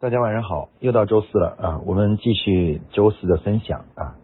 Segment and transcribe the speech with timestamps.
[0.00, 4.14] 大家晚上好，又到周四了啊，我们继续周四的分享啊。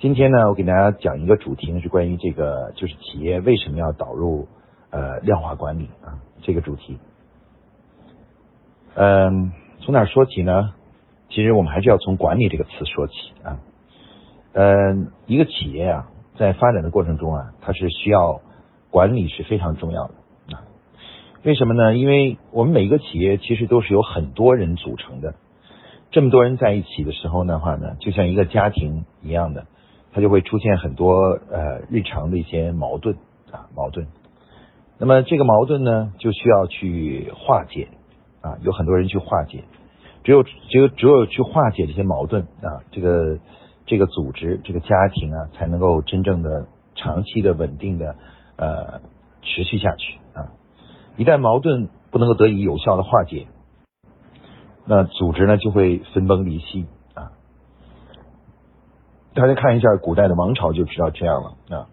[0.00, 4.48] 今天呢，我给大家讲一个主题呢，是关于这个，就是企业为什么要导入
[4.90, 6.98] 呃量化管理啊这个主题。
[8.96, 9.52] 嗯，
[9.82, 10.74] 从哪说起呢？
[11.28, 13.14] 其实我们还是要从管理这个词说起
[13.44, 13.60] 啊。
[14.54, 18.40] 嗯，一个企业啊，在发展的过程中啊，它是需要
[18.90, 20.14] 管理是非常重要的。
[21.44, 21.96] 为什么呢？
[21.96, 25.34] 因为我们每一个企业其实都是由很多人组成的，
[26.12, 29.66] 这么多人在一起的时候的话呢，就像一个家庭一样的，
[30.12, 31.16] 它就会出现很多
[31.50, 33.16] 呃日常的一些矛盾
[33.50, 34.06] 啊矛盾。
[34.98, 37.88] 那么这个矛盾呢，就需要去化解
[38.40, 39.64] 啊，有很多人去化解，
[40.22, 43.40] 只有只有只有去化解这些矛盾啊，这个
[43.86, 48.14] 这个组织这个家庭啊，才能够真正的长期的稳定的
[48.54, 49.00] 呃
[49.42, 50.21] 持续下去。
[51.16, 53.46] 一旦矛盾不能够得以有效的化解，
[54.86, 57.32] 那组织呢就会分崩离析啊。
[59.34, 61.86] 大家看一下古代的王朝就知道这样了啊。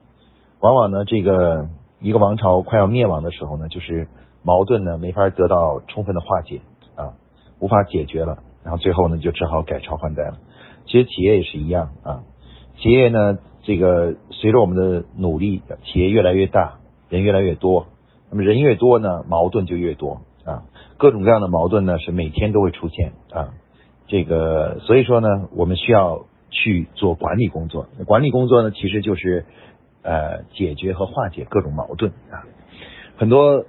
[0.61, 4.07] 往往呢，这个一个王朝快要灭亡的时候呢，就是
[4.41, 6.61] 矛盾呢没法得到充分的化解
[6.95, 7.13] 啊，
[7.59, 10.37] 无法解决了，然后最后呢就只好改朝换代了。
[10.85, 12.23] 其实企业也是一样啊，
[12.77, 16.79] 企业呢这个随着我们的努力，企业越来越大，
[17.09, 17.87] 人越来越多。
[18.31, 20.63] 那么人越多呢，矛盾就越多啊，
[20.97, 23.53] 各种各样的矛盾呢是每天都会出现啊，
[24.07, 27.87] 这个所以说呢，我们需要去做管理工作。
[28.05, 29.45] 管理工作呢，其实就是
[30.03, 32.45] 呃解决和化解各种矛盾啊。
[33.17, 33.65] 很多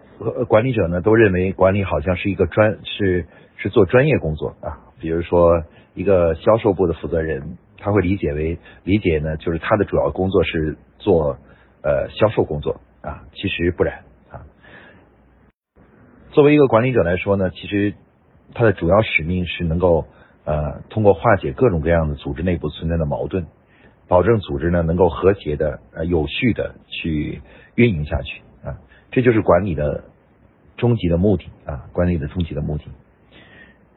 [0.46, 11.38] 管理者呢都认为管理好像是一个专是是做专业工作啊，比如说一个销售部的负责人，他会理解为理解呢就是他的主要工作是做
[11.82, 14.04] 呃销售工作啊，其实不然。
[16.32, 17.94] 作为一个管理者来说呢，其实
[18.54, 20.06] 他的主要使命是能够
[20.44, 23.46] 呃通过化解各种各样的组织内部存在的矛盾，
[24.06, 27.42] 保证组织呢能够和谐的呃有序的去
[27.74, 28.78] 运营下去啊，
[29.10, 30.04] 这就是管理的
[30.76, 32.84] 终极的目的啊，管理的终极的目的。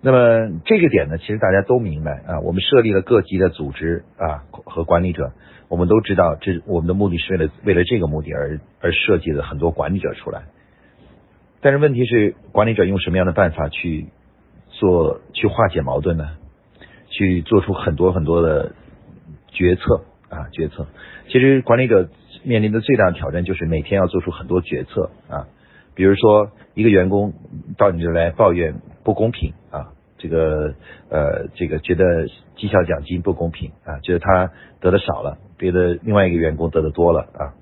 [0.02, 5.34] 那么这个点呢，其实大家都明白啊，我们设立了各级的组织啊和管理者，
[5.70, 10.46] 我们都知道这我们的目的是为了为了这个目的而而设计了很多管理者出来。
[11.64, 14.08] 但是问题是，管理者用什么样的办法去
[14.68, 16.28] 做去化解矛盾呢？
[17.10, 18.74] 去做出很多很多的
[19.48, 20.88] 决策啊决策。
[21.30, 22.10] 其实管理者
[22.44, 25.48] 面临的最大的挑战就是每天要做出很多决策啊。
[25.96, 27.34] 比如说，一个员工
[27.78, 30.74] 到你这来抱怨不公平啊，这个
[31.10, 34.52] 呃这个觉得绩效奖金不公平啊，觉得他
[34.82, 37.54] 得的少了，别的另外一个员工得的多了啊。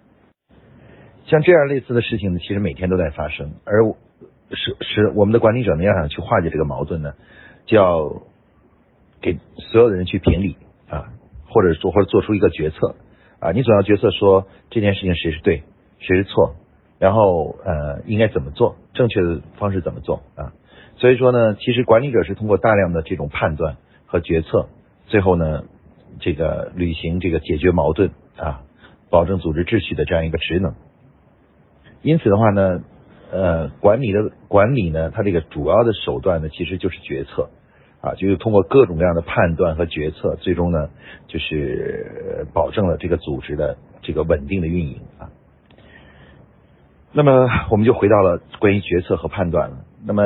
[1.26, 3.84] 像这样类似的事情呢，其实每天都在发生，而
[4.52, 7.14] 是是我们的管理者呢，要想去化解这个矛盾呢，
[7.66, 8.22] 就要
[9.22, 9.38] 给
[9.72, 10.58] 所有的人去评理
[10.90, 11.14] 啊，
[11.48, 12.96] 或者说或者做出一个决策
[13.40, 15.64] 啊，你总要决策说这件事情谁是对，
[16.00, 16.56] 谁是错，
[17.00, 20.52] 然后呃应该怎么做，正确的方式怎么做啊？
[20.98, 24.68] 所以说呢，其实管理者是通过大量的这种判断和决策，
[25.08, 25.64] 最后呢
[26.20, 28.64] 这个履行这个解决矛盾啊，
[29.10, 30.76] 保证组织秩序的这样一个职能。
[32.02, 32.82] 因此的话呢，
[33.32, 37.50] 呃，管理的管理呢，它这个主要的手段呢，其实就是决策
[38.02, 40.90] 啊，就是通过各种各样的判断和决策，最终呢，
[41.28, 45.30] 就是保证了这个组织的这个稳定的运营啊。
[47.14, 49.78] 那么我们就回到了关于决策和判断了。
[50.06, 50.24] 那么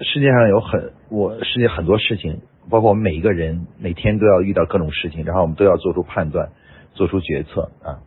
[0.00, 6.50] 世界上有很我世界很多事情，包括我们每一个人每天都要遇到各种事情，然后我们都要做出判断，
[6.94, 8.00] 做出决策啊。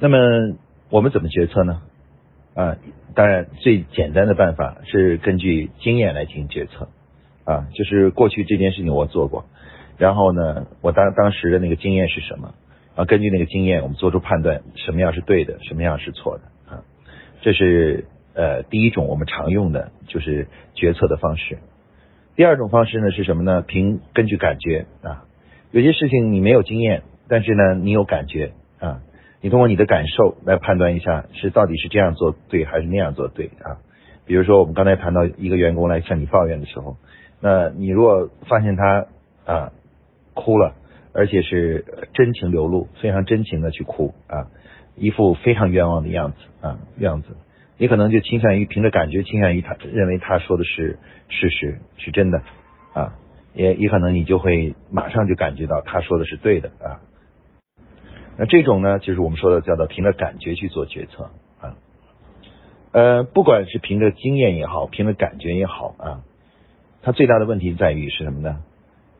[0.00, 0.56] 那么
[0.90, 1.82] 我们怎么决策呢？
[2.54, 2.76] 啊，
[3.14, 6.88] 当然最简单的办法是根据经验来进行决策
[7.44, 9.46] 啊，就是过去这件事情我做过，
[9.96, 12.54] 然后呢，我当当时的那个经验是什么
[12.94, 13.04] 啊？
[13.04, 16.82] 根据那个经验，我们做出判断，什么样是对的，什么样是错的啊？
[17.42, 21.58] 这是呃第一种我们常用的就是决策的方式。
[22.36, 23.62] 第二种方式呢是什么呢？
[23.62, 25.24] 凭根据感觉啊，
[25.72, 29.00] 有些事情你没有经验，但是呢你有感觉啊。
[29.40, 33.78] 你通过你的感受来判断一下，是到底是这样做对还是那样做对啊？
[34.26, 36.96] 比如说，我们刚才谈到一个员工来向你抱怨的时候，
[37.40, 39.06] 那你如果发现他
[39.46, 39.72] 啊
[40.34, 40.74] 哭了，
[41.14, 44.50] 而且是真情流露，非常真情的去哭啊，
[44.96, 47.36] 一副非常冤枉的样子啊样子，
[47.78, 50.98] 你可能就倾向于凭着感觉，倾向于他认为他说的是
[51.28, 52.42] 事实，是真的
[52.92, 53.14] 啊，
[53.54, 57.00] 也也可能你就会马上就感觉到他说的是对的啊。
[58.38, 61.30] 那这种呢，就是我们说的叫做凭着感觉去做决策
[61.60, 61.74] 啊。
[62.92, 66.22] 呃，不管是凭着经验也好，凭着感觉也好啊，
[67.02, 68.60] 它最大的问题在于是什么呢？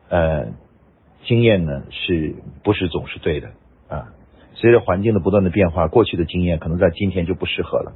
[0.07, 0.47] 呃，
[1.25, 3.49] 经验呢是不是总是对的
[3.89, 4.13] 啊？
[4.53, 7.93] 随着环境的不断的变化，过去的经验可能在今天就不适合了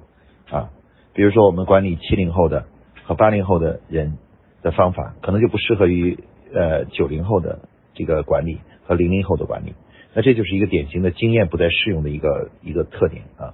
[0.52, 0.70] 啊。
[1.14, 2.66] 比如说，我们管理七零后的
[3.06, 4.18] 和八零后的人
[4.62, 6.22] 的方法，可能就不适合于
[6.54, 7.60] 呃九零后的
[7.94, 9.74] 这个管理和零零后的管理。
[10.16, 13.54] 那这就是一个典型的经验不再适用的一个一个特点啊。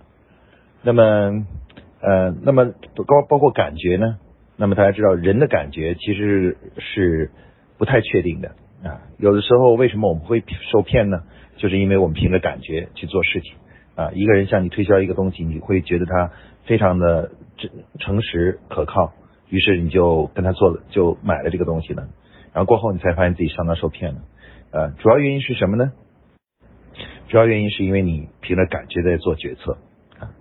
[0.82, 1.46] 那么
[2.02, 2.66] 呃，那么
[2.96, 4.18] 包包括感觉呢？
[4.56, 7.32] 那么大家知道，人的感觉其实是
[7.78, 8.50] 不太确定的
[8.84, 9.02] 啊。
[9.18, 11.24] 有的时候为什么我们会受骗呢？
[11.58, 13.54] 就是因为我们凭着感觉去做事情
[13.96, 14.12] 啊。
[14.14, 16.32] 一个人向你推销一个东西，你会觉得他
[16.66, 17.70] 非常的诚
[18.00, 19.14] 诚实可靠，
[19.50, 22.08] 于是你就跟他做了，就买了这个东西了。
[22.54, 24.22] 然后过后你才发现自己上当受骗了。
[24.72, 25.92] 呃，主要原因是什么呢？
[27.30, 29.78] 主要原因是因为你凭着感觉在做决策
[30.20, 30.34] 啊。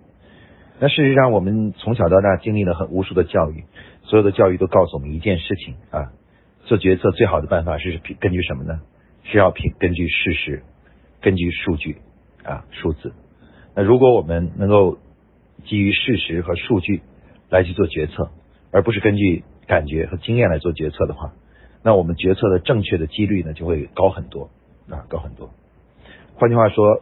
[0.79, 3.63] 那事实上，我们从小到大经历了很无数的教育，
[4.03, 6.11] 所有的教育都告诉我们一件事情啊：
[6.65, 8.81] 做决策最好的办法是根据什么呢？
[9.23, 10.63] 是要凭根据事实，
[11.21, 11.97] 根据数据
[12.43, 13.13] 啊数字。
[13.75, 14.97] 那如果我们能够
[15.65, 17.01] 基于事实和数据
[17.49, 18.31] 来去做决策，
[18.71, 21.33] 而不是根据感觉和经验来做决策的话，
[21.83, 24.49] 那我们决策的正确的几率呢就会高很多
[24.89, 25.51] 啊，高很多。
[26.39, 27.01] 换句话说，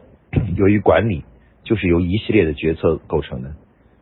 [0.56, 1.22] 由于管理
[1.62, 3.52] 就是由一系列的决策构成的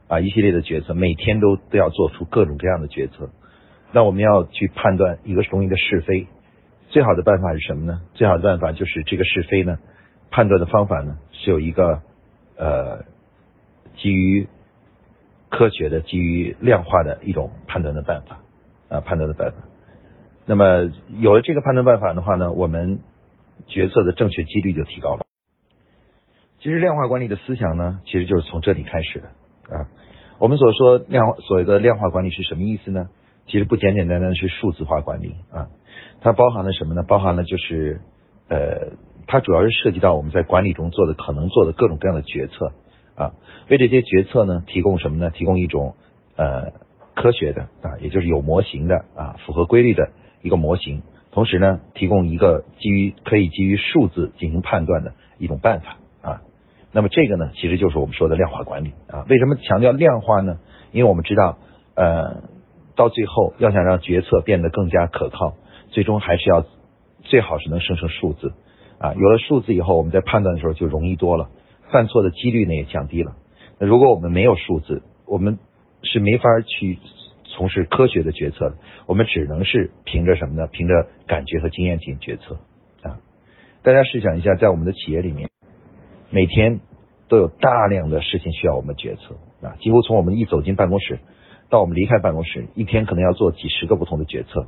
[0.09, 3.29] 啊，一系列的决策，每天都都要做出各种各样的决策。
[3.93, 6.27] 那我们要去判断一个东西的是非，
[6.88, 8.00] 最好的办法是什么呢？
[8.15, 9.79] 最好的办法就是这个是非呢，
[10.31, 12.00] 判断的方法呢是有一个
[12.56, 13.05] 呃
[13.99, 14.49] 基于
[15.50, 18.38] 科学的、基于量化的一种判断的办法
[18.88, 19.59] 啊，判断的办法。
[20.47, 23.00] 那么有了这个判断办法的话呢，我们
[23.67, 25.25] 决策的正确几率就提高了。
[26.58, 29.29] 其实量化管理的思想呢，其实就是从这里开始的
[29.76, 29.87] 啊。
[30.38, 33.08] 我们所说量所谓的量化管理是什么意思呢？
[33.47, 35.69] 其实不简简单单是数字化管理啊，
[36.20, 37.03] 它包含了什么呢？
[37.06, 38.00] 包含了就是
[38.49, 42.73] 呃，它主要是涉及到我们在管理中做的可能做的各种各样的决策
[43.14, 43.32] 啊，
[43.70, 45.31] 为这些决策呢提供什么呢？
[45.31, 45.94] 提供一种
[46.37, 46.73] 呃
[47.14, 50.11] 科学的啊，也就是有模型的啊，符合规律的
[50.43, 55.97] 一个模型，同时呢，提供一个基于可以基于数字进行判断的一种办法。
[56.93, 59.27] 那么这个呢，其实就是我们说的量化管理啊。
[59.29, 60.59] 为什么强调量化呢？
[60.93, 61.59] 因为我们知道，
[61.94, 62.43] 呃，
[62.94, 65.55] 到最后要想让决策变得更加可靠，
[65.91, 66.65] 最终还是要
[67.23, 68.55] 最好是能生成数字
[68.99, 69.12] 啊。
[69.12, 71.50] 有了数字以后，我们在判断的时候就容易多了，
[71.91, 73.33] 犯错的几率呢也降低了。
[73.79, 75.59] 那如果我们没有数字，我们
[76.03, 76.99] 是没法去
[77.44, 78.77] 从事科学的决策的。
[79.06, 80.67] 我们只能是凭着什么呢？
[80.67, 82.56] 凭着感觉和经验进行决策
[83.03, 83.19] 啊。
[83.83, 85.50] 大家试想一下，在我们的企业里面。
[86.37, 86.81] 每天
[87.29, 89.37] 都有大量的事情需要我们决策
[89.67, 91.19] 啊，几乎从我们一走进办公室
[91.71, 94.67] 到我们离开办公室，一天可能要做几十个不同的决策，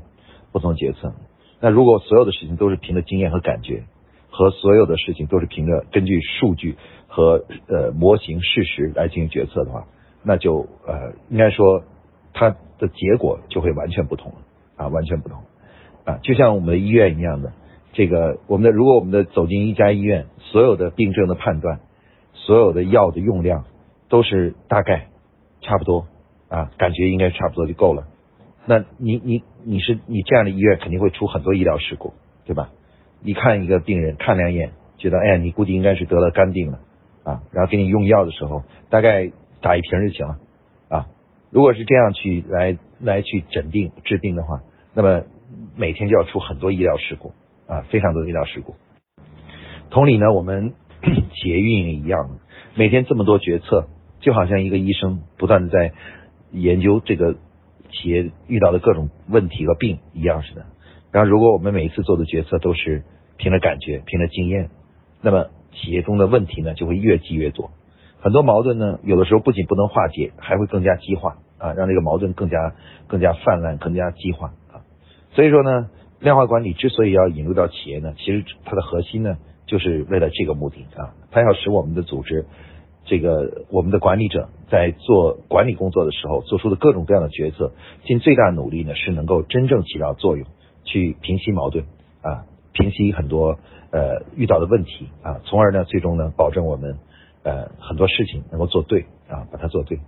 [0.51, 1.13] 不同决策。
[1.61, 3.83] 那如果所有的事情都是凭着经验和感觉，
[4.31, 6.77] 和所有的事情都是凭着根据数据
[7.07, 9.85] 和呃模型事实来进行决策的话，
[10.23, 11.83] 那就呃应该说
[12.33, 14.39] 它的结果就会完全不同了
[14.77, 15.43] 啊，完全不同
[16.07, 17.53] 啊，就像我们的医院一样的。
[17.95, 21.81] 这个我们的如果我们的走进一家医院，所有的病症的判断，
[22.33, 23.65] 所有的药的用量
[24.09, 25.09] 都是大概
[25.61, 26.07] 差不多
[26.49, 28.07] 啊，感觉应该差不多就够了。
[28.67, 32.15] 那你你你是你这样的医院肯定会出很多医疗事故，
[32.45, 32.71] 对吧？
[33.23, 36.79] 你看一个病人看两眼，觉得哎呀你估计应该是得了肝病了
[37.25, 40.39] 啊，然后给你用药的时候，大概打一瓶就行了
[40.89, 41.07] 啊。
[41.51, 44.61] 如果是这样去来来去诊病治病的话，
[44.95, 45.23] 那么
[45.77, 47.33] 每天就要出很多医疗事故。
[47.67, 48.77] 啊，非常多的医疗事故。
[49.91, 50.75] 同理呢，我们
[51.35, 52.39] 企业运营一样，
[52.75, 53.87] 每天这么多决策，
[54.21, 55.93] 就好像一个医生不断的在
[56.53, 57.37] 研究这个
[57.91, 60.67] 企业遇到的各种问题和病一样似的。
[61.11, 63.03] 然后，如果我们每一次做的决策都是
[63.39, 64.69] 凭着感觉、凭着经验，
[65.23, 67.71] 那么企业中的问题呢就会越积越多。
[68.21, 72.75] 很多矛盾呢，有的时候不仅不能化解，还会更加激化啊，让这个矛盾更加
[73.07, 74.85] 更加泛滥、更加激化啊。
[75.33, 75.89] 所以说呢。
[76.21, 79.39] 量化管理之所以要引入到企业呢，其实它的核心呢，
[79.69, 82.47] 就是为了这个目的啊，它要使我们的组织，
[83.05, 87.71] 这个我们的管理者在做管理工作的时候做出的各种各样的决策，
[88.05, 90.47] 尽最大努力呢，是能够真正起到作用，
[90.85, 91.85] 去平息矛盾
[92.23, 93.59] 啊，平息很多
[93.93, 96.99] 呃遇到的问题啊，从而呢，最终呢，保证我们
[97.45, 99.99] 呃很多事情能够做对啊，把它做对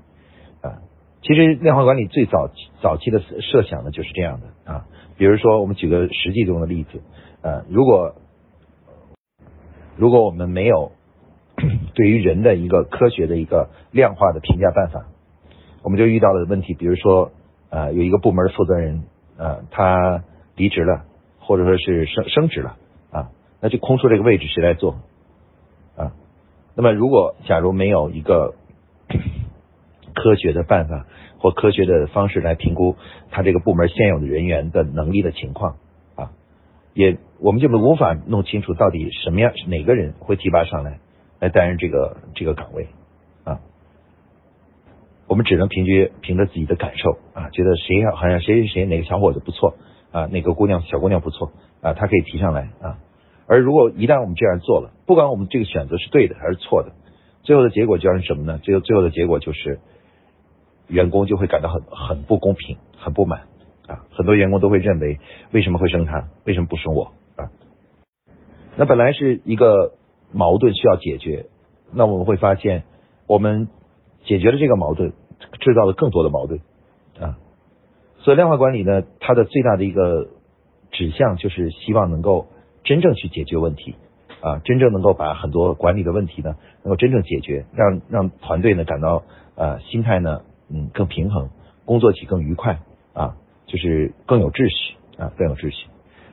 [0.63, 0.81] 啊。
[1.23, 2.51] 其实量化管理最早
[2.81, 4.87] 早期的设想呢，就是这样的啊。
[5.19, 7.03] 比如说，我们举个实际中的例子，
[7.43, 8.15] 呃，如果
[10.01, 10.93] 如果我们没有
[11.95, 15.05] 对于人的一个科学的一个量化的评价办法
[15.83, 17.33] 我们就遇到了问题，比如说
[17.69, 19.05] 啊，有一个部门的负责人
[19.37, 20.25] 啊，他
[20.57, 21.05] 离职了，
[21.39, 22.79] 或者说是升升职了
[23.11, 23.29] 啊，
[23.61, 24.97] 那就空出这个位置，谁来做
[25.97, 26.13] 啊？
[26.75, 28.55] 那么如果假如没有一个
[30.17, 31.05] 科学的办法
[31.39, 32.97] 或科学的方式来评估
[33.31, 35.77] 他这个部门现有的人员的能力的情况，
[36.95, 41.01] 也我们就无法弄清楚到底什么样哪个人会提拔上来
[41.39, 42.89] 来担任这个这个岗位
[43.45, 43.61] 啊，
[45.27, 49.77] 我们只能凭据凭着自己的感受啊，觉得谁好像谁谁谁哪个小伙子不错
[50.13, 52.99] 啊，哪个姑娘小姑娘不错啊，他可以提上来啊，
[53.47, 56.93] 而如果一旦我们这样做了，不管我们这个选择是对的还是错的，
[57.43, 58.59] 最后的结果就是什么呢？
[58.59, 59.81] 最后最后的结果就是。
[60.89, 63.43] 员工就会感到很很不公平，很不满
[63.91, 64.07] 啊！
[64.13, 65.19] 很多员工都会认为，
[65.51, 66.29] 为什么会升他？
[66.45, 67.51] 为什么不升我啊？
[68.77, 69.95] 那本来是一个
[70.33, 71.47] 矛盾需要解决，
[71.93, 72.85] 那我们会发现，
[73.27, 73.69] 我们
[74.25, 75.13] 解决了这个矛盾，
[75.59, 76.61] 制造了更多的矛盾
[77.19, 77.37] 啊！
[78.19, 80.29] 所以量化管理呢，它的最大的一个
[80.93, 82.47] 指向就是希望能够
[82.85, 83.97] 真正去解决问题
[84.41, 89.25] 啊，真正能够把很多管理的问题呢，能够真正解决，让让团队呢感到
[89.57, 90.43] 呃心态呢。
[90.73, 91.51] 嗯，更平衡，
[91.85, 92.79] 工作起更愉快
[93.13, 93.35] 啊，
[93.71, 95.87] 就是更有秩序啊，更有秩序。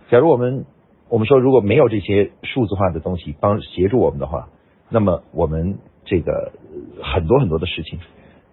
[0.10, 0.66] 假如我们
[1.08, 4.50] 我们说如果没有这些数字化的东西帮协助我们的话，
[4.90, 6.52] 那么我们这个
[7.04, 8.00] 很多很多的事情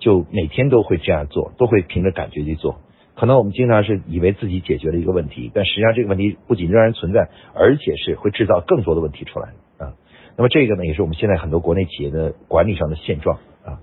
[0.00, 2.76] 就每天都会这样做，都会凭着感觉去做。
[3.16, 9.94] 可能我们经常是以为自己解决了一个问题，但实际上这个问题不仅仍然存在，而且是会制造更多的问题出来啊。
[10.36, 13.80] 那么这个呢，也是我们现在很多国内企业的管理上的现状啊，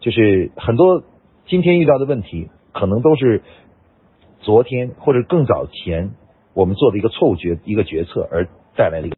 [0.00, 1.04] 就是很多。
[1.46, 3.42] 今天遇到的问题，可能都是
[4.50, 6.10] 昨天或者更早前
[6.54, 9.16] 我们做的一个错误决一个决策而带来的一个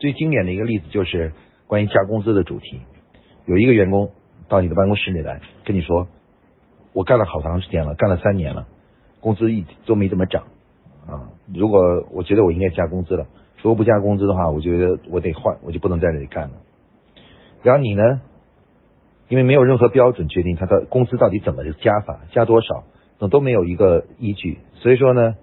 [0.00, 1.32] 最经典的一个例子，就是
[1.68, 2.80] 关于加工资的主题。
[3.46, 4.10] 有一个员工
[4.48, 6.08] 到你的办公室里来跟你说
[6.92, 8.66] ：“我干了好长时间了，干了三年了，
[9.20, 10.48] 工资一都没怎么涨
[11.06, 11.30] 啊！
[11.54, 13.28] 如果我觉得我应该加工资了，
[13.62, 16.56] 如果不加工资的话，我觉得我得换，我就不能在这里干了。”
[17.62, 18.22] 然后你呢？
[19.28, 22.82] 因为没有任何标准决定他的工资到底怎么加法，加多少，
[23.18, 25.36] 那都没有一个依据，所以说呢，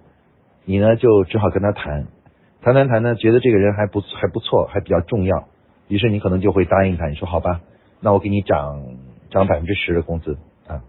[0.64, 2.06] 你呢就只好跟他谈，
[2.62, 5.48] 谈谈谈呢，觉得这个人还不还不错，还比较重要，
[5.88, 7.60] 于是你可能就会答应他，你说好吧，
[8.00, 8.96] 那我给你涨
[9.30, 10.82] 涨百分之十的工资啊，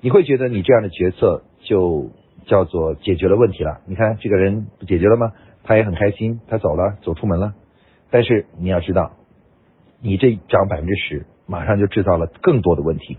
[0.00, 2.10] 你会觉得你这样的决策就
[2.46, 5.32] 叫做解决了问题了，你看这个人不解决了吗？
[5.64, 7.54] 他也很开心，他走了，走出门了，
[8.10, 9.12] 但是你要知道，
[10.00, 11.26] 你这涨百分之十。
[11.48, 13.18] 马上就制造了更多的问题，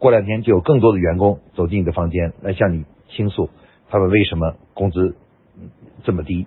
[0.00, 3.50] 过两天就有更多的员工走进你的房间来向你倾诉，
[3.90, 5.14] 他们为什么工资
[6.04, 6.46] 这么低，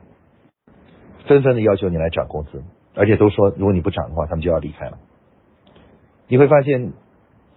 [1.27, 2.63] 纷纷的要求你来涨工资，
[2.95, 4.97] 而且都说如果你不涨的话，他们就要离开了。
[6.27, 6.93] 你会发现，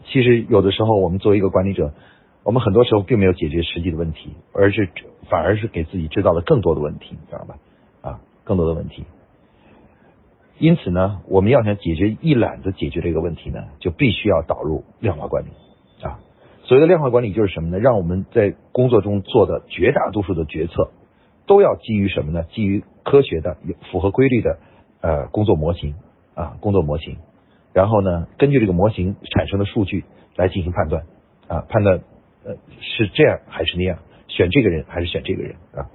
[0.05, 1.95] 其实有的时候我们作为一个管理者，
[2.43, 4.91] 我们很多时候并没有解决实际的问题，而是
[5.31, 7.57] 反而是给自己制造了更多的问题，知道吧？
[8.03, 9.05] 啊，更多的问题。
[10.59, 15.49] 因此呢，我们要想解决一揽子解决这个问题呢，就必须要导入量化管理。
[16.67, 17.79] 所谓的量化管理就是什么呢？
[17.79, 20.91] 让我们在工作中做的绝大多数的决策，
[21.47, 22.43] 都要基于什么呢？
[22.51, 23.57] 基于科学的、
[23.93, 24.59] 符合规律的
[25.01, 25.95] 呃工作模型
[26.35, 27.19] 啊，工作模型。
[27.73, 30.05] 然后呢，根据这个模型产生的数据
[30.35, 31.05] 来进行判断
[31.47, 32.01] 啊，判断
[32.45, 35.87] 呃是这样还是那样，选这个人还是选这个人啊。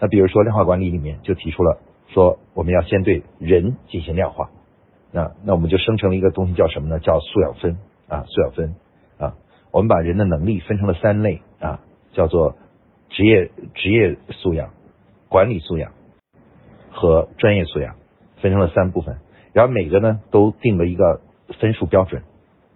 [0.00, 1.80] 那比如说量化管理里面就提出了。
[2.12, 4.50] 说我们要先对人进行量化，
[5.10, 7.00] 那那我们就生成了一个东西叫什么呢？
[7.00, 7.78] 叫素养分
[8.08, 8.74] 啊，素养分。
[9.74, 11.80] 我们把人的能力分成了三类啊，
[12.12, 12.54] 叫做
[13.08, 14.70] 职业职业素养、
[15.28, 15.90] 管理素养
[16.92, 17.96] 和专业素养，
[18.36, 19.16] 分成了三部分。
[19.52, 21.22] 然后每个呢都定了一个
[21.58, 22.22] 分数标准，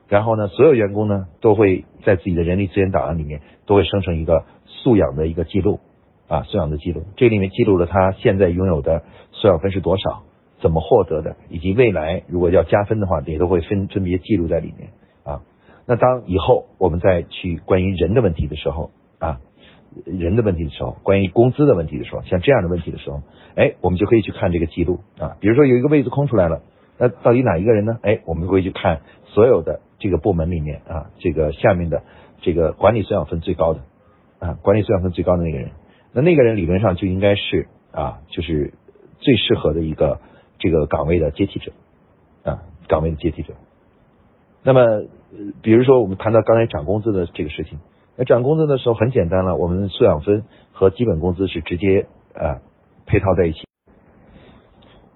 [0.09, 5.79] 然后呢所有员工呢都会在自己的人力资源档案里面都会生成一个素养的一个记录。
[6.27, 10.25] 啊，素养的记录，这里面记录了他现在拥有的素养分是多少，
[10.61, 14.91] 怎么获得的，以及未来如果要加分的话，也都会分分别记录在里面。
[15.89, 19.41] 那当以后我们再去关于人的问题的时候啊，
[20.05, 23.23] 人的问题的时候，关于工资的问题的时候，像这样的问题的时候，
[23.57, 25.39] 哎，我们就可以去看这个记录啊。
[25.41, 26.61] 比如说有一个位置空出来了，
[26.99, 27.99] 那到底哪一个人呢？
[28.03, 32.03] 哎，我们会去看所有的这个部门里面啊，这个下面的
[32.43, 33.81] 这个管理素养分最高的
[34.41, 35.71] 啊，管理素养分最高的那个人。
[36.13, 38.75] 那那个人理论上就应该是啊，就是
[39.21, 40.21] 最适合的一个
[40.59, 41.73] 这个岗位的接替者
[42.45, 43.55] 啊，岗位的接替者。
[44.63, 45.07] 那么，
[45.63, 47.79] 比如说我们谈到刚才涨工资的这个事情，
[48.17, 52.61] 那涨工资的时候很简单了，我们素养分和基本工资是直接啊
[53.07, 53.61] 配套在一起。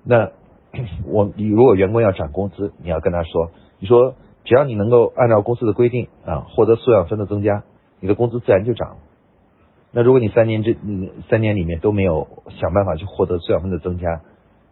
[0.04, 0.31] 那
[1.07, 4.14] 我你如果员工要涨工资，你要跟他说，你说
[4.45, 7.64] 只要你能够按照公司的规定啊，获得素养分的增加，
[8.00, 8.97] 你的工资自然就涨了。
[9.92, 12.26] 那如果你三年这嗯三年里面都没有
[12.61, 14.23] 想办法去获得素养分的增加，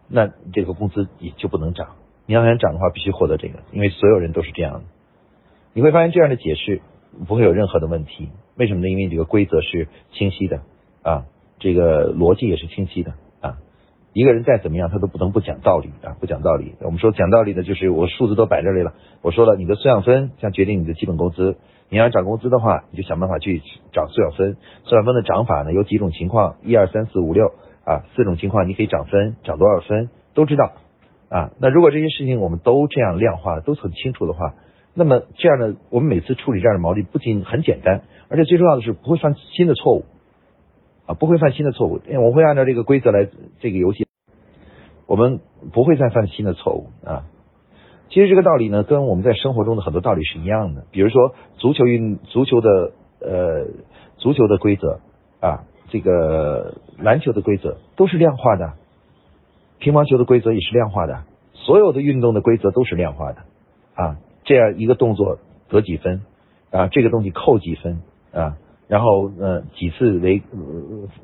[0.09, 1.97] 那这个工资也就不能涨。
[2.27, 4.81] 你要想涨的话，必须获得这个，因为所有人都是这样的。
[5.73, 6.81] 你会发现这样的解释
[7.27, 8.29] 不会有任何的问题。
[8.57, 8.89] 为什么呢？
[8.89, 10.61] 因为这个规则是清晰的
[11.03, 11.25] 啊，
[11.59, 13.59] 这个逻辑也是清晰的啊。
[14.13, 16.75] 一个人再怎么样，他都不能不讲道理啊，不讲道理。
[16.81, 18.95] 我们说讲道理的，就是我数字都摆这里了。
[19.23, 21.57] 我说了，你的素养分将决定你的基本工资。
[21.89, 23.63] 你要涨工资的话，你就想办法去
[23.93, 24.57] 涨素养分。
[24.85, 27.53] 素养分的涨法呢，有几种情况，一二三四五六
[27.85, 30.73] 啊，四种情况你可以涨分，涨多少分都知道。
[31.29, 34.55] 啊，那如果这些事情我们都这样量化，都很清楚的话，
[35.01, 40.05] 那么这样的我们每次处理这样的毛利不仅很简单，而且最重要的是不会犯新的错误
[41.07, 43.27] 啊，不会犯新的错误，我会按照这个规则来
[43.61, 44.07] 这个游戏，
[45.07, 45.41] 我们
[45.73, 47.25] 不会再犯新的错误啊。
[48.11, 53.69] 其实这个道理呢，跟我们在生活中的很多道理是一样的，比如说足球运足球的呃
[54.19, 55.01] 足球的规则
[55.41, 58.75] 啊，这个篮球的规则都是量化的。
[59.79, 63.39] 乒乓球的规则也是量化的，所有的运动的规则都是量化的
[63.95, 64.19] 啊。
[64.51, 65.39] 这样一个动作
[65.69, 66.23] 得几分
[66.73, 66.89] 啊？
[66.89, 68.01] 这个东西扣几分
[68.33, 68.57] 啊？
[68.89, 70.43] 然后呃几次违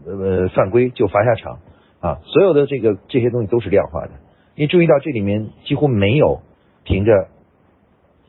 [0.06, 1.58] 呃犯规就罚下场
[1.98, 2.20] 啊。
[2.22, 4.12] 所有的这个这些东西都是量化的。
[4.54, 6.40] 你注意到这里面几乎没有
[6.84, 7.26] 凭着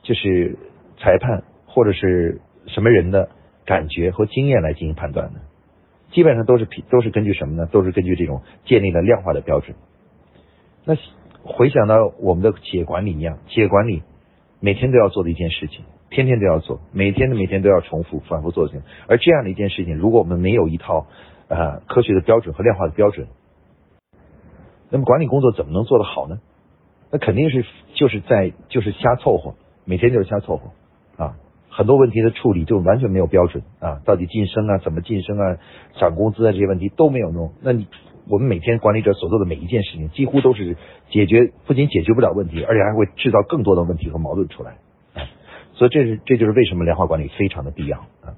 [0.02, 0.58] 就是
[0.98, 3.30] 裁判或者是什么人的
[3.68, 5.42] 感觉和经验来进行判断的，
[6.12, 7.68] 基本上都是凭都是根据什么呢？
[7.72, 9.78] 都是根据这种建立的量化的标准。
[10.86, 10.96] 那
[11.44, 14.02] 回想到我们的企业管理一样，企业管理
[14.60, 18.82] 每天都要做的一件事情，天天都要做，每天的每天都要重复反复做的。
[19.08, 21.06] 而这样的一件事情，如果我们没有一套
[21.48, 23.28] 啊科学的标准和量化的标准，
[24.90, 26.40] 那么管理工作怎么能做得好呢？
[27.12, 31.36] 那肯定是就是在就是瞎凑合，每天就是瞎凑合啊，
[31.70, 35.58] 很多问题的处理就完全没有标准啊，到底晋升啊，怎么晋升啊，
[36.00, 37.88] 涨工资啊这些问题都没有弄，那你。
[38.30, 40.78] 我们每天管理者所做的每一件事情，几乎都是
[41.10, 44.72] 解决不仅解决不了问题，而且还会制造更多的问题和矛盾出来。
[45.14, 45.24] 啊
[45.74, 48.34] 所以这是这就是为什么量化管理非常的必要啊。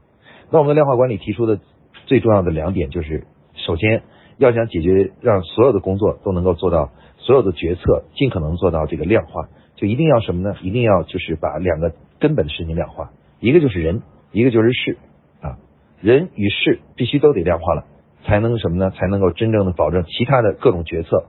[0.51, 1.59] 那我们量化管理提出的
[2.05, 4.03] 最重要的两点就是：首先
[4.37, 10.55] 要想解决让所有的工作都能够做到，所有的决策尽可能做到这个量化，就一定要什么呢？
[10.61, 14.01] 一定要就是把两个根本的事情量化，一个就是人，
[14.33, 14.97] 一个就是事
[15.41, 15.57] 啊。
[16.01, 17.85] 人与事必须都得量化了。
[18.29, 18.91] 才能什么呢？
[18.91, 21.25] 才能够真正的保证其他的各种决策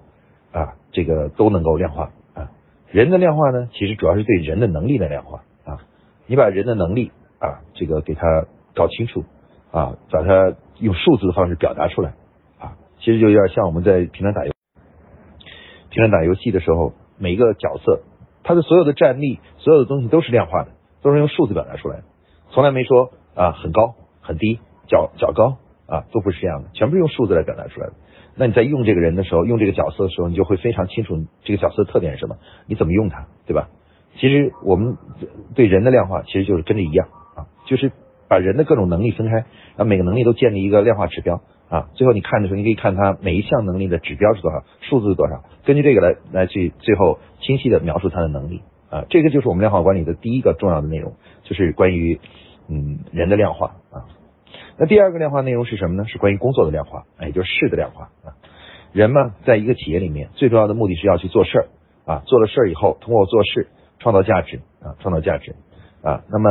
[0.52, 2.50] 啊，这个都能够量化啊。
[2.90, 5.80] 人的量化呢，其实主要是对人的能力的量化啊。
[6.26, 9.24] 你把人的能力啊，这个给他搞清楚
[9.72, 12.12] 啊，把它用数字的方式表达出来
[12.58, 14.52] 啊，其实就有点像我们在平常打游
[15.88, 18.02] 平常打游戏的时候，每一个角色
[18.42, 22.02] 他的所有的战力，所有的东西都是量化的，都是用数字表达出来的，
[22.50, 25.56] 从来没说啊很高很低，较较高。
[25.90, 27.94] 啊，都不是这样的，全部是用数字来表达出来的。
[28.36, 33.68] 那你在用这个人的时候，用这个角色的时候，你就会非常清楚这个角色的特点是什么，你怎么用它，对吧？
[34.16, 34.96] 其实我们
[35.54, 37.90] 对人的量化，其实就是跟这一样啊，就是
[38.28, 39.44] 把人的各种能力分开，
[39.76, 41.88] 让每个能力都建立一个量化指标啊。
[41.94, 49.04] 最后你看的时候，你可以看它每一项能力的指标是多少，数字是多少，根据这个来来去最后清晰的描述它的能力啊。
[49.10, 52.20] 这个就是我们量化管理的第一个重要的内容，就是关于
[52.68, 54.06] 嗯人的量化啊。
[54.80, 56.08] 那第二个量化内容是什么呢？
[56.08, 58.32] 是关于工作的量化，也就是事的量化啊。
[58.94, 61.68] 人嘛，在一个企业里面，最重要的目的是要去做事儿
[62.06, 62.22] 啊。
[62.24, 65.54] 做了事儿以后，通过做事创造价值啊，创造价值
[66.02, 66.24] 啊。
[66.30, 66.50] 那么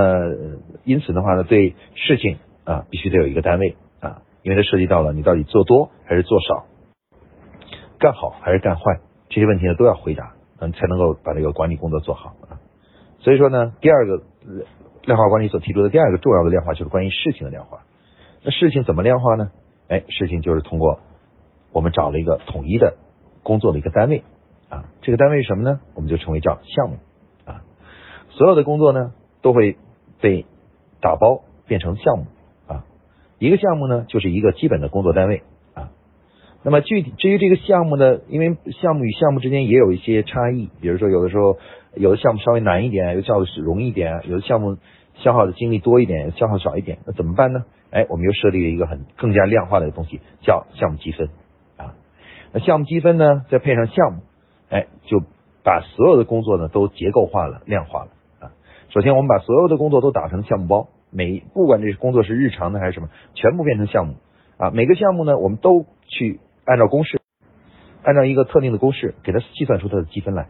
[0.83, 6.65] 因此的话呢，对事情啊，必须得有一个单位啊，因为它涉及到了你到底做多还是做少，
[7.97, 12.61] 干好还是干坏这些问题呢，都要回答，嗯，才能够把这个管理工作做好啊。
[13.21, 14.21] 所以说呢，第二个
[15.01, 17.79] 量化管理所提出的第二个重要的量化，就是关于事情的量化。
[18.43, 19.51] 那事情怎么量化呢？
[19.87, 20.99] 哎，事情就是通过
[21.71, 22.97] 我们找了一个统一的
[23.43, 24.23] 工作的一个单位
[24.69, 25.79] 啊，这个单位是什么呢？
[25.95, 26.97] 我们就称为叫项目
[27.45, 27.63] 啊。
[28.29, 29.77] 所有的工作呢都会
[30.21, 30.45] 被
[31.01, 32.25] 打包变成项目
[32.67, 32.85] 啊。
[33.39, 35.41] 一个项目呢就是一个基本的工作单位
[35.73, 35.91] 啊。
[36.63, 41.57] 那么具体至于这个项目呢，因为项目与项目之间也有一些差异，比如说有的时候
[41.95, 44.77] 有的项目稍微难一点，有的项目容易一点，有的项目
[45.15, 47.65] 消耗的精力多一点，消耗少一点，那怎么办呢？
[47.91, 51.29] 哎，我们又设立了一个很更加量化的东西，叫项目积分
[51.77, 51.95] 啊。
[52.53, 54.19] 那项目积分呢，再配上项目，
[54.69, 55.21] 哎，就
[55.63, 58.51] 把所有的工作呢都结构化了、量化了啊。
[58.89, 64.15] 首先，我们把所有的工作都打成项目包，每不管这工作是日常的还是什么，全部变成项目
[64.57, 64.69] 啊。
[64.71, 67.19] 每个项目呢，我们都去按照公式，
[68.03, 70.49] 按照一个特定的公式给它计算出它的积分来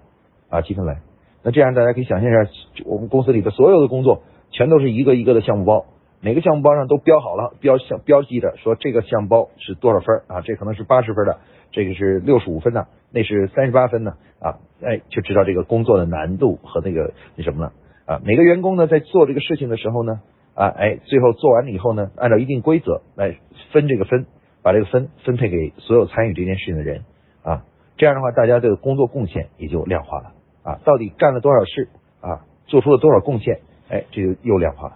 [0.49, 0.99] 啊，积分来。
[1.41, 2.51] 那这样大家可以想象一下，
[2.85, 5.85] 我们公司里的所有的工作全都是一个一个的项目包，
[6.21, 10.41] 每个项目包上都标好了，标项标记着说这个项目包是多少分啊？
[10.41, 11.39] 这可能是八十分的，
[11.71, 17.73] 这个是六十五分的，那是三十八分的啊，哎，就知道这个工作的难度和那个那什么了
[18.05, 18.21] 啊。
[18.23, 20.19] 每个员工呢在做这个事情的时候呢，
[20.55, 23.37] 啊，哎，最后做完了以后呢，按照一定规则来
[23.71, 24.25] 分这个分，
[24.61, 27.05] 把这个分分配给所有参与这件事情的人
[27.43, 27.63] 啊，
[27.97, 30.33] 这样的话大家这个工作贡献也就量化了。
[30.61, 31.87] 啊，到底干了多少事
[32.19, 32.43] 啊？
[32.67, 33.61] 做出了多少贡献？
[33.87, 34.95] 哎，这就又量化了。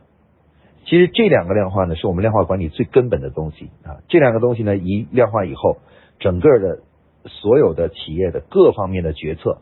[0.86, 4.04] 其实这两个量化呢，是我们量化管理最根本的东西啊。
[4.10, 5.78] 这两个东西呢，一量化以后，
[6.20, 6.80] 整个的
[7.26, 9.60] 所有的企业的各方面的决策，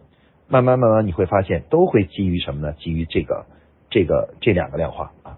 [0.47, 2.73] 慢慢慢慢你会发现，都会基于什么呢？
[2.73, 3.45] 基于这个
[3.89, 5.37] 这个这两个量化啊。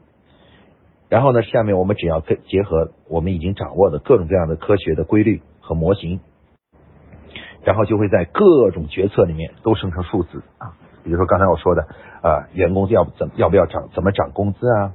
[1.10, 6.20] 然后呢，下面我们只要跟结合我们已经掌握的各种各样的科学的规律和模型。
[7.66, 11.88] 然后就会在各种决策里面都生成数字啊，比如说刚才我说的
[12.22, 14.92] 啊，员工要怎要不要涨，怎么涨工资啊，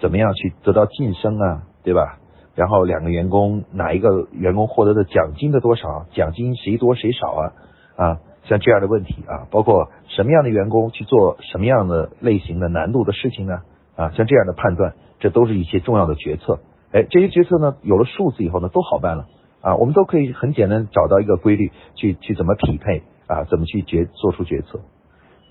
[0.00, 2.18] 怎么样去得到晋升啊，对吧？
[2.54, 7.52] 然后两个员工哪一个员工获得的奖金的多少，奖金谁多谁少啊
[7.96, 13.60] 啊，像这样的问题啊，包括什么样的员工去做什么样的类型的难度的事情呢？
[13.94, 16.60] 啊，像这样的判断，这都是一些重要的决策。
[16.92, 19.26] 哎，这些决策呢，有了数字以后呢，都好办了。
[19.60, 24.80] 啊，我们都可以很简单找到一个规律，去去怎么匹配啊，怎么去决做出决策。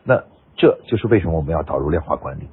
[0.03, 0.23] 那
[0.55, 2.47] 这就是为什么我们要导入量化管理。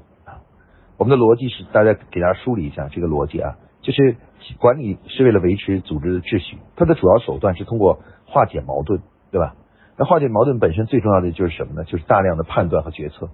[0.96, 4.16] 我们的逻辑是，大家给大家梳理一下这个逻辑啊，就是
[4.58, 9.54] 管理是为了维持组织的秩序，它的主要手段是通过化解矛盾，对吧？
[9.96, 11.84] 那化解矛盾本身最重要的就是什么呢？
[11.84, 13.30] 就是大量的判断和决策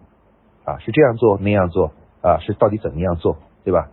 [0.65, 1.93] 啊，是这样做那样做
[2.23, 3.91] 啊，是到底怎么样做，对吧？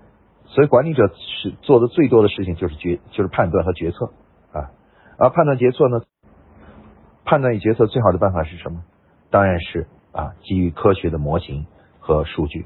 [0.48, 4.12] 所以管理者是做的最多的事情就是决，就是判断和决策。
[4.52, 4.72] 啊
[5.18, 6.02] 而判断决策呢？
[7.24, 8.84] 判断与决策最好的办法是什么？
[9.32, 11.66] 当然是啊，基于科学的模型
[12.00, 12.66] 和数据，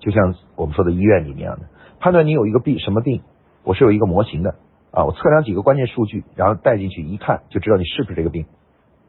[0.00, 1.66] 就像我们说的医院里面一样的。
[2.00, 3.22] 判断你有一个病什么病，
[3.64, 4.56] 我是有一个模型的
[4.90, 8.46] 啊，我测量几个关键数据，然后带进去一看，就知道你是不是这个病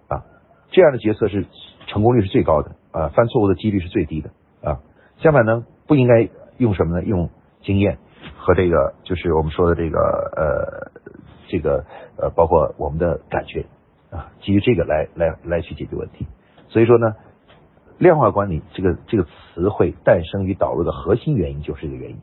[0.07, 0.23] 啊。
[0.71, 1.45] 这样的决策是
[1.87, 4.29] 成功率是最高的啊，犯错误的几率是最低的
[4.61, 4.79] 啊。
[5.17, 7.03] 相反呢，不应该用什么呢？
[7.03, 7.29] 用
[7.61, 7.97] 经验
[8.37, 9.99] 和这个就是我们说的这个
[10.35, 10.93] 呃。
[11.49, 11.85] 这个
[12.17, 13.65] 呃，包括我们的感觉
[14.09, 16.25] 啊，基于这个来来来去解决问题。
[16.69, 17.13] 所以说呢，
[18.03, 22.17] 量化管理这个这个词汇诞生与导入的核心原因就是这个原因，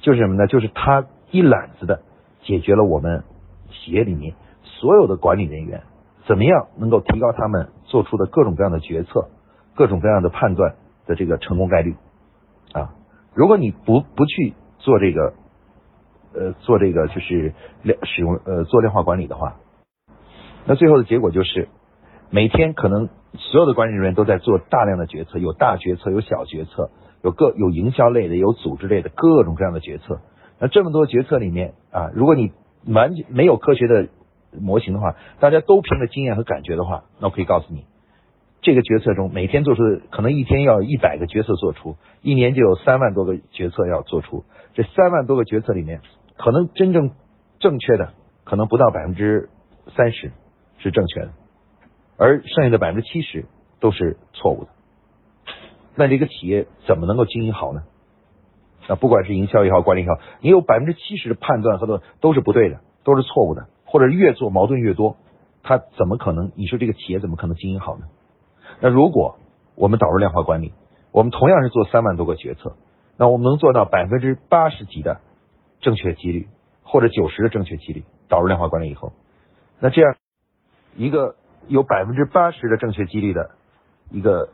[0.00, 0.46] 就是什么呢？
[0.46, 2.02] 就是它一揽子的
[2.42, 3.24] 解决了我们
[3.70, 5.84] 企业里面所有的管理人员
[6.26, 9.30] 怎么样能够提高他们做出的各种各样的决策、
[9.74, 10.74] 各种各样的判断
[11.06, 11.94] 的这个成功概率
[12.72, 12.92] 啊。
[13.32, 15.32] 如果你不不去做这个。
[16.38, 19.56] 呃，做这个就是量使用呃做量化管理的话，
[20.66, 21.68] 那最后的结果就是
[22.30, 23.08] 每天可能
[23.38, 26.90] 所有的管理人员都在做大量的决策，有大决策，有小决策，
[27.22, 30.20] 有各有营销类的，有组织类的各种各样的决策。
[30.58, 32.52] 那这么多决策里面啊，如果你
[32.86, 34.08] 完全没有科学的
[34.58, 37.84] 模型的话，大家都凭着经验和感觉的话，那我可以告诉你，
[38.62, 46.00] 这个决策中每天做出可能一天要一百个决策做出，一年就有三万多个决策要做出，这三万多个决策里面。
[46.38, 47.12] 可能真正
[47.58, 48.12] 正确的
[48.44, 49.48] 可能不到百分之
[49.96, 50.32] 三十
[50.78, 51.30] 是正确的，
[52.16, 53.46] 而剩下的百分之七十
[53.80, 54.70] 都是错误的。
[55.94, 57.82] 那这个企业怎么能够经营好呢？
[58.88, 65.16] 那不管是营销也好，管理也好，你有百分之七十的判断和都都是不对的，都是错误的，或者越做矛盾越多，
[65.62, 66.52] 他怎么可能？
[66.54, 68.06] 你说这个企业怎么可能经营好呢？
[68.80, 69.38] 那如果
[69.74, 70.72] 我们导入量化管理，
[71.12, 72.76] 我们同样是做三万多个决策，
[73.16, 75.20] 那我们能做到百分之八十几的。
[75.78, 76.48] 正确几率
[76.82, 79.12] 或者九十的正确几率导入量化管理以后，
[79.78, 80.16] 那这样
[80.96, 81.36] 一个
[81.68, 83.50] 有百分之八十的正确几率的
[84.10, 84.48] 一个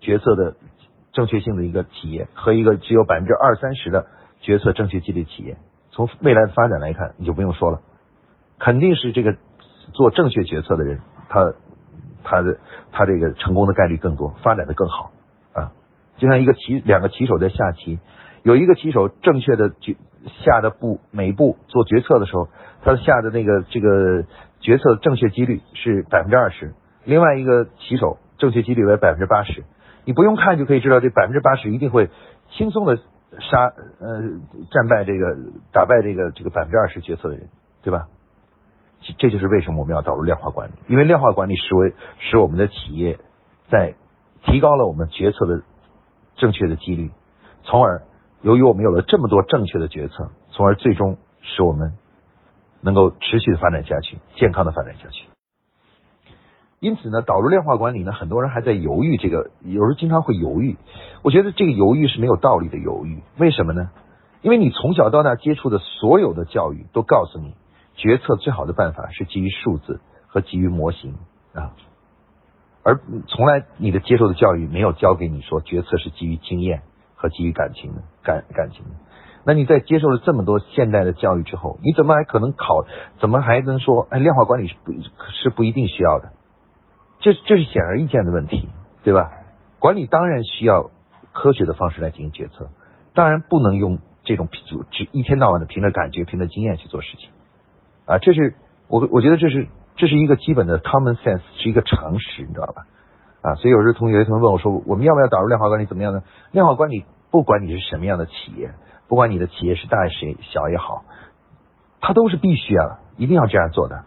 [0.00, 0.56] 决策的
[1.12, 4.06] 正确性的一个企业和一个只有百分之二三十的
[4.40, 5.56] 决策正确几率企业，
[5.90, 7.80] 从未来的发展来看，你就不用说了，
[8.58, 9.36] 肯定是这个
[9.92, 11.54] 做正确决策的人，他
[12.22, 12.58] 他的
[12.92, 15.12] 他这个成功的概率更多，发展的更好
[15.52, 15.72] 啊，
[16.18, 17.98] 就像一个棋两个棋手在下棋，
[18.42, 19.96] 有一个棋手正确的决。
[20.42, 22.48] 下的步每一步做决策的时候，
[22.82, 24.24] 他下的那个这个
[24.60, 29.64] 决策的正确几率是百分之二十，另外一个棋手正确几率为百分之八十，
[30.04, 32.10] 你不用看就可以知道这百分之八十一定会
[32.50, 34.22] 轻松的杀呃
[34.70, 35.36] 战败这个
[35.72, 37.48] 打败这个这个百分之二十决策的人，
[37.82, 38.08] 对吧？
[39.18, 43.18] 这就是为什么我们要导入量化管理，因为量化管理使为使我们的企业
[43.70, 43.94] 在
[44.44, 45.62] 提高了我们决策的
[46.36, 47.10] 正确的几率，
[47.64, 48.02] 从而。
[48.42, 51.94] 由于我们有了这么多正确的决策，从而最终使我们
[52.80, 55.24] 能够持续的发展下去，健康的发展下去。
[56.78, 60.76] 因此呢，导入量化管理呢，很多人还在犹豫，这个有时候经常会犹豫。
[61.22, 63.90] 我觉得这个犹豫是没有道理的犹豫，为什么呢？
[64.42, 67.54] 因为你从小到大接触的所有的教育都告诉你，
[67.96, 71.14] 决策最好的办法是基于数字和基于模型
[71.54, 71.72] 啊，
[72.84, 76.82] 而从来你的接受的教育没有教给你说决策是基于经验
[77.16, 78.90] 和基于感情的感感情的。
[79.46, 82.84] 那你在接受了这么多现代的教育之后，你怎么还可能考？
[83.20, 84.92] 怎么还能说哎，量化管理是不，
[85.40, 86.32] 是不一定需要的？
[87.20, 88.68] 这这是显而易见的问题，
[89.04, 89.30] 对吧？
[89.78, 90.90] 管理当然需要
[91.32, 92.70] 科学的方式来进行决策，
[93.14, 97.30] 当然不能用这种就只一天到晚的凭着感觉、凭着经验去做事情
[98.04, 98.18] 啊！
[98.18, 98.54] 这是
[98.88, 102.86] 我我觉得这是这是一个基本的 common sense，是一个常识，你知道吧？
[103.42, 105.86] 啊，所以有时候同学同学问我说，我们要不要导入量化管理？
[105.86, 106.24] 怎么样呢？
[106.50, 108.72] 量化管理不管你是什么样的企业，
[109.08, 111.04] 不管你的企业是大是小也好，
[112.00, 114.04] 它都是必须啊，一定要这样做的。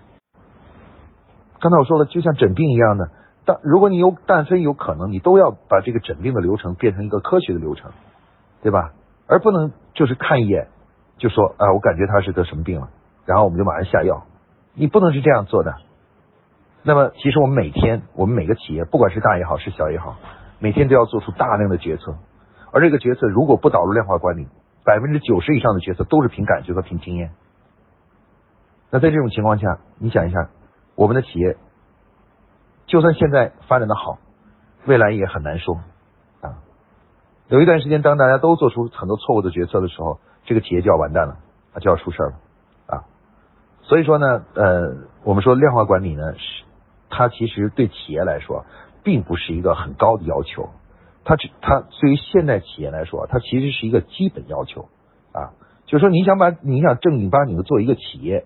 [1.59, 3.09] 刚才我说了，就像诊病一样的，
[3.45, 7.91] 但如果你有但非有可能，你都要把这个诊病的流程变成一个科学的流程，
[8.61, 8.91] 对吧？
[9.27, 10.69] 而不能就是看一眼
[11.17, 12.89] 就说啊，我感觉他是得什么病了，
[13.25, 14.23] 然后我们就马上下药，
[14.73, 15.75] 你不能是这样做的。
[16.81, 20.15] 那么，其实我们每天，我们每个企业，不管是大也好，是小也好，
[20.59, 22.15] 每天都要做出大量的决策，
[22.71, 24.47] 而这个决策如果不导入量化管理，
[24.89, 27.29] 百分之九十以上的决策都是凭感觉和凭经验。
[28.89, 30.49] 那在这种情况下，你想一下。
[30.95, 31.55] 我们的企业，
[32.87, 34.17] 就算现在发展的好，
[34.85, 35.75] 未来也很难说
[36.41, 36.59] 啊。
[37.47, 41.37] 有一段时间，当大家都做出很多错误的决策的时候，这个企业就要完蛋了，
[41.73, 42.33] 啊，就要出事了
[42.87, 43.05] 啊。
[43.83, 46.65] 所以说呢，呃，我们说量化管理呢，是
[47.09, 48.65] 它其实对企业来说，
[49.01, 50.69] 并不是一个很高的要求，
[51.29, 54.89] 它只它对于现代企业来说，它其实是一个基本要求
[55.31, 55.53] 啊。
[55.85, 58.45] 就是说，你想把你想正经八经的做一个企业。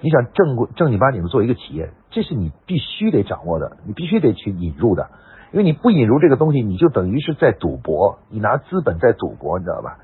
[0.00, 5.10] 你想正正经八经的做一个企业，这是你必须得掌握的，你必须得去引入的，
[5.52, 9.98] 因为你不引入这个东西，你就等于是在赌博，你拿资本在赌博，你知道吧？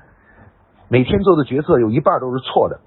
[0.87, 2.79] 每天做的决策有一半都是错的，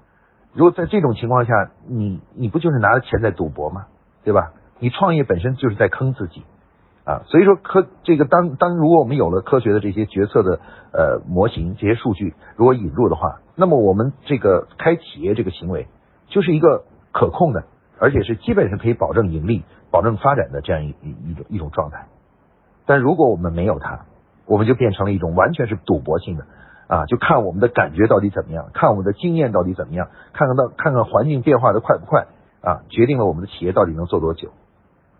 [0.53, 1.53] 如果在这种情况下，
[1.87, 3.85] 你你不就是拿着钱在赌博吗？
[4.23, 4.53] 对吧？
[4.79, 6.43] 你创业本身就是在坑自己
[7.09, 10.59] 啊，所以说科这个当当如果我们有了科学的这些决策的
[10.93, 15.87] 呃模型，这些数据如果引入的话，那么我们这个开企业这个行为
[16.27, 16.85] 就是一个。
[17.11, 17.63] 可控的，
[17.97, 22.05] 而且是基本上可以保证盈利、保证发展的这样一一种一种状态。
[22.85, 24.05] 但如果我们没有它，
[24.45, 26.45] 我们就变成了一种完全是赌博性的
[26.87, 32.27] 啊，就看我们的感觉到底怎么样，看我们的经验到底怎么样，看看到看看环境变化的快不快
[32.61, 34.49] 啊，决定了我们的企业到底能做多久，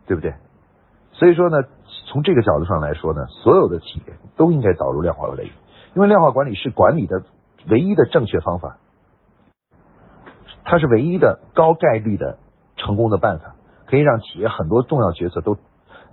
[0.05, 0.35] 对不对？
[1.13, 1.63] 所以说呢，
[2.11, 5.51] 从这个角度上来说呢，所有的企业都应该导入量化管理，
[5.95, 7.21] 因为量化管理是管理的
[7.69, 8.77] 唯一的正确方法。
[10.63, 12.39] 它是唯一的高概率的
[12.77, 15.57] 成功的办法，可以让企业很多重要决策都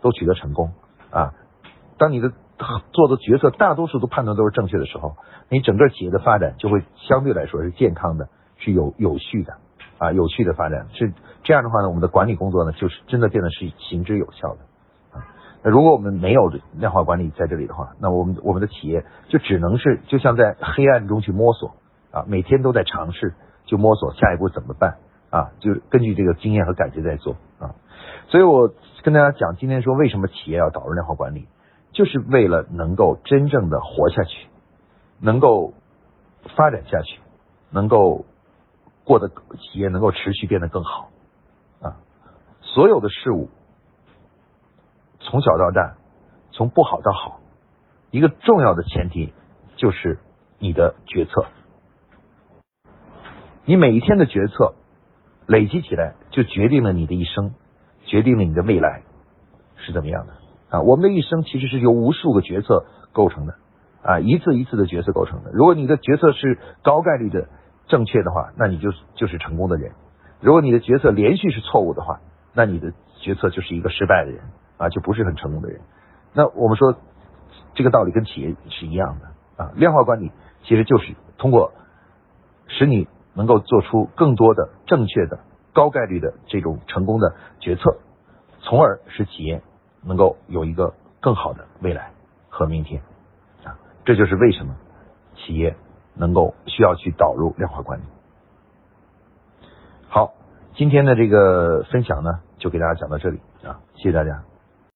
[0.03, 0.73] 都取得成功
[1.11, 1.33] 啊。
[1.99, 2.31] 当你的
[2.93, 5.17] 做的决策大多数都判断都是正确的时候，
[5.49, 8.29] 你整个企业的发展就会相对来说是健康的，
[8.59, 9.55] 是有有序的
[9.99, 14.59] 啊，有序的发展是这样的话呢，我们的管理工作呢就是真的变得是行之有效的。
[15.71, 21.75] 如果我们没有量化管理在这里的话，那我们我们的企业就只能是就像在黑暗中去摸索
[22.11, 23.35] 啊，每天都在尝试。
[23.69, 24.99] 就摸索下一步怎么办
[25.29, 25.51] 啊？
[25.59, 27.75] 就根据这个经验和感觉在做啊。
[28.29, 31.49] 所以我跟大家讲，今天说为什么企业要导入量化管理，
[31.91, 34.47] 就是为了能够真正的活下去，
[35.21, 35.75] 能够
[36.55, 37.19] 发展下去，
[37.73, 38.25] 能够
[39.03, 41.09] 过得企业能够持续变得更好
[41.83, 41.97] 啊。
[42.61, 43.49] 所有的事物
[45.29, 45.97] 从小到大，
[46.53, 47.41] 从不好到好，
[48.13, 49.33] 一个重要的前提
[49.75, 50.21] 就是
[50.61, 51.47] 你的决策。
[53.65, 54.75] 你每一天的决策
[55.49, 57.55] 累积起来，就决定了你的一生，
[58.05, 59.03] 决定了你的未来
[59.79, 60.35] 是怎么样的
[60.71, 60.83] 啊！
[60.83, 63.55] 我们的一生其实是由无数个决策构成的
[64.05, 65.51] 啊，一次一次的决策构成的。
[65.53, 67.49] 如果你的决策是高概率的
[67.89, 69.91] 正确的话，那你就就是成功的人；
[70.41, 72.21] 如果你的决策连续是错误的话，
[72.55, 74.41] 那你的决策就是一个失败的人
[74.79, 75.81] 啊，就不是很成功的人。
[76.33, 76.95] 那我们说
[77.75, 81.73] 这个道理跟企业是一样的啊，量化管理其实就是通过
[82.69, 83.09] 使你。
[83.39, 85.41] 能够做出更多的正确的、
[85.75, 87.99] 高概率的这种成功的决策，
[88.61, 89.63] 从而使企业
[90.03, 92.13] 能够有一个更好的未来
[92.49, 93.03] 和明天
[93.63, 93.77] 啊！
[94.07, 94.75] 这就是为什么
[95.35, 95.77] 企业
[96.15, 98.05] 能够需要去导入量化管理。
[100.09, 100.33] 好，
[100.75, 104.45] 今天的这个分享呢，就给大家讲到这里啊，谢谢大家。